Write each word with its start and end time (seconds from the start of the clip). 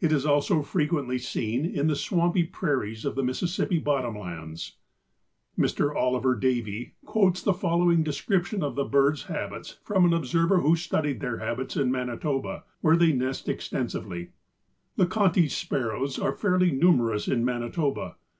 It 0.00 0.10
is 0.10 0.26
also 0.26 0.60
frequently 0.62 1.18
seen 1.18 1.64
in 1.64 1.86
the 1.86 1.94
swampy 1.94 2.42
prairies 2.42 3.04
of 3.04 3.14
the 3.14 3.22
Mississippi 3.22 3.78
bottom 3.78 4.18
lands. 4.18 4.72
Mr. 5.56 5.94
Oliver 5.94 6.34
Davie 6.34 6.96
quotes 7.04 7.40
the 7.40 7.54
following 7.54 8.02
description 8.02 8.64
of 8.64 8.74
the 8.74 8.82
bird's 8.84 9.22
habits 9.26 9.78
from 9.84 10.04
an 10.04 10.12
observer 10.12 10.62
who 10.62 10.74
studied 10.74 11.20
their 11.20 11.38
habits 11.38 11.76
in 11.76 11.92
Manitoba, 11.92 12.64
where 12.80 12.96
they 12.96 13.12
nest 13.12 13.48
extensively: 13.48 14.30
"Leconte's 14.96 15.54
Sparrows 15.56 16.18
are 16.18 16.32
fairly 16.34 16.72
numerous 16.72 17.28
in 17.28 17.44
Manitoba. 17.44 18.16